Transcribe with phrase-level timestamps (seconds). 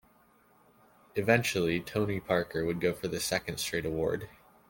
[1.13, 4.27] Eventually, Tony Parker would go for the second straight award.